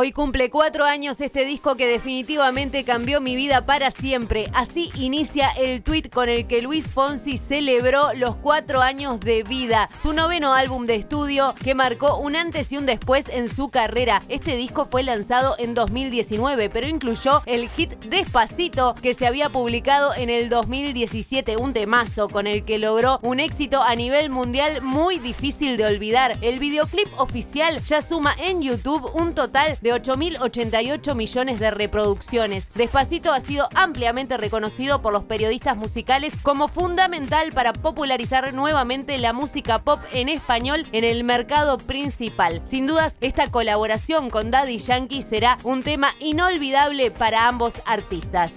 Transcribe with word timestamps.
Hoy 0.00 0.12
cumple 0.12 0.48
cuatro 0.48 0.84
años 0.84 1.20
este 1.20 1.44
disco 1.44 1.74
que 1.74 1.88
definitivamente 1.88 2.84
cambió 2.84 3.20
mi 3.20 3.34
vida 3.34 3.62
para 3.62 3.90
siempre. 3.90 4.48
Así 4.54 4.92
inicia 4.94 5.48
el 5.50 5.82
tweet 5.82 6.04
con 6.08 6.28
el 6.28 6.46
que 6.46 6.62
Luis 6.62 6.86
Fonsi 6.88 7.36
celebró 7.36 8.12
los 8.14 8.36
cuatro 8.36 8.80
años 8.80 9.18
de 9.18 9.42
vida. 9.42 9.90
Su 10.00 10.12
noveno 10.12 10.54
álbum 10.54 10.84
de 10.84 10.94
estudio 10.94 11.52
que 11.64 11.74
marcó 11.74 12.16
un 12.18 12.36
antes 12.36 12.70
y 12.70 12.76
un 12.76 12.86
después 12.86 13.28
en 13.28 13.48
su 13.48 13.70
carrera. 13.70 14.22
Este 14.28 14.54
disco 14.54 14.86
fue 14.86 15.02
lanzado 15.02 15.56
en 15.58 15.74
2019, 15.74 16.70
pero 16.70 16.86
incluyó 16.86 17.42
el 17.46 17.68
hit 17.68 17.90
Despacito 18.04 18.94
que 19.02 19.14
se 19.14 19.26
había 19.26 19.48
publicado 19.48 20.14
en 20.14 20.30
el 20.30 20.48
2017, 20.48 21.56
un 21.56 21.72
temazo 21.72 22.28
con 22.28 22.46
el 22.46 22.62
que 22.62 22.78
logró 22.78 23.18
un 23.22 23.40
éxito 23.40 23.82
a 23.82 23.96
nivel 23.96 24.30
mundial 24.30 24.80
muy 24.80 25.18
difícil 25.18 25.76
de 25.76 25.86
olvidar. 25.86 26.38
El 26.40 26.60
videoclip 26.60 27.08
oficial 27.18 27.82
ya 27.82 28.00
suma 28.00 28.36
en 28.38 28.62
YouTube 28.62 29.10
un 29.12 29.34
total 29.34 29.76
de 29.88 30.02
8.088 30.02 31.14
millones 31.14 31.60
de 31.60 31.70
reproducciones. 31.70 32.70
Despacito 32.74 33.32
ha 33.32 33.40
sido 33.40 33.68
ampliamente 33.74 34.36
reconocido 34.36 35.00
por 35.00 35.12
los 35.12 35.24
periodistas 35.24 35.76
musicales 35.76 36.34
como 36.42 36.68
fundamental 36.68 37.52
para 37.52 37.72
popularizar 37.72 38.52
nuevamente 38.52 39.18
la 39.18 39.32
música 39.32 39.78
pop 39.80 40.00
en 40.12 40.28
español 40.28 40.84
en 40.92 41.04
el 41.04 41.24
mercado 41.24 41.78
principal. 41.78 42.60
Sin 42.64 42.86
dudas, 42.86 43.16
esta 43.20 43.50
colaboración 43.50 44.30
con 44.30 44.50
Daddy 44.50 44.78
Yankee 44.78 45.22
será 45.22 45.58
un 45.64 45.82
tema 45.82 46.10
inolvidable 46.20 47.10
para 47.10 47.48
ambos 47.48 47.80
artistas. 47.86 48.54